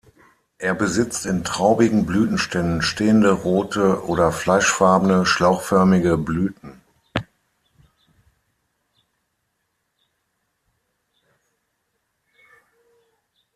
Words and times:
Er 0.57 0.73
besitzt 0.73 1.27
in 1.27 1.43
traubigen 1.43 2.07
Blütenständen 2.07 2.81
stehende 2.81 3.29
rote 3.33 4.03
oder 4.03 4.31
fleischfarbene, 4.31 5.27
schlauchförmige 5.27 6.17
Blüten. 6.17 6.81